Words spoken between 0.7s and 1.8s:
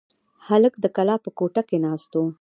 د کلا په کوټه کې